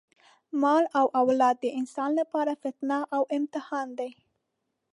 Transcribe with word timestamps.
مال 0.61 0.83
او 0.99 1.05
اولاد 1.21 1.55
د 1.61 1.65
انسان 1.79 2.09
لپاره 2.19 2.59
فتنه 2.63 2.99
او 3.15 3.21
امتحان 3.37 3.87
دی. 3.99 4.11